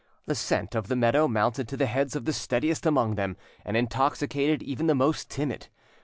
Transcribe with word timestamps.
The 0.25 0.33
scent 0.33 0.73
of 0.73 0.87
the 0.87 0.95
meadows 0.95 1.29
mounted 1.29 1.67
to 1.67 1.77
the 1.77 1.85
heads 1.85 2.15
of 2.15 2.25
the 2.25 2.33
steadiest 2.33 2.87
among 2.87 3.13
them, 3.13 3.37
and 3.63 3.77
intoxicated 3.77 4.63
even 4.63 4.87
the 4.87 4.95
most 4.95 5.29
timid. 5.29 5.67